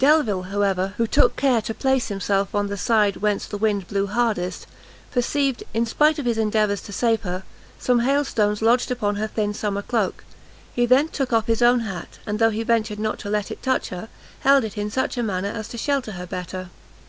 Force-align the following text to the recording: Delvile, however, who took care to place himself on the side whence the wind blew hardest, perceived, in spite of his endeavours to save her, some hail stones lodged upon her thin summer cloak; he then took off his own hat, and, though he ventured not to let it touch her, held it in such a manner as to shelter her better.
Delvile, 0.00 0.42
however, 0.42 0.94
who 0.96 1.06
took 1.06 1.36
care 1.36 1.62
to 1.62 1.72
place 1.72 2.08
himself 2.08 2.56
on 2.56 2.66
the 2.66 2.76
side 2.76 3.18
whence 3.18 3.46
the 3.46 3.56
wind 3.56 3.86
blew 3.86 4.08
hardest, 4.08 4.66
perceived, 5.12 5.62
in 5.72 5.86
spite 5.86 6.18
of 6.18 6.24
his 6.26 6.38
endeavours 6.38 6.80
to 6.80 6.92
save 6.92 7.20
her, 7.22 7.44
some 7.78 8.00
hail 8.00 8.24
stones 8.24 8.60
lodged 8.60 8.90
upon 8.90 9.14
her 9.14 9.28
thin 9.28 9.54
summer 9.54 9.82
cloak; 9.82 10.24
he 10.74 10.86
then 10.86 11.06
took 11.06 11.32
off 11.32 11.46
his 11.46 11.62
own 11.62 11.82
hat, 11.86 12.18
and, 12.26 12.40
though 12.40 12.50
he 12.50 12.64
ventured 12.64 12.98
not 12.98 13.20
to 13.20 13.30
let 13.30 13.52
it 13.52 13.62
touch 13.62 13.90
her, 13.90 14.08
held 14.40 14.64
it 14.64 14.76
in 14.76 14.90
such 14.90 15.16
a 15.16 15.22
manner 15.22 15.50
as 15.50 15.68
to 15.68 15.78
shelter 15.78 16.10
her 16.18 16.26
better. 16.26 16.68